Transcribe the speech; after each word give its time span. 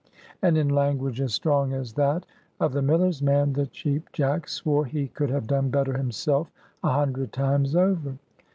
And 0.41 0.57
in 0.57 0.67
language 0.69 1.21
as 1.21 1.35
strong 1.35 1.73
as 1.73 1.93
that 1.93 2.25
of 2.59 2.73
the 2.73 2.81
miller's 2.81 3.21
man 3.21 3.53
the 3.53 3.67
Cheap 3.67 4.11
Jack 4.13 4.47
swore 4.47 4.85
he 4.87 5.09
could 5.09 5.29
have 5.29 5.45
done 5.45 5.69
better 5.69 5.95
himself 5.95 6.51
a 6.83 6.89
hundred 6.89 7.31
times 7.31 7.75
over. 7.75 8.17